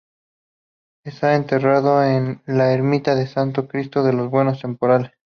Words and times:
Está 1.05 1.35
enterrada 1.35 2.17
en 2.17 2.41
la 2.47 2.73
ermita 2.73 3.13
del 3.13 3.27
Santo 3.27 3.67
Cristo 3.67 4.01
de 4.01 4.13
los 4.13 4.31
Buenos 4.31 4.59
Temporales. 4.59 5.11